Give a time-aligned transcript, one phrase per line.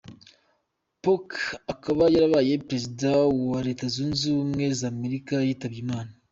[1.03, 1.29] Polk
[1.73, 6.11] akaba yarabaye perezida wa wa Leta zunze ubumwe za Amerika yitabye Imana.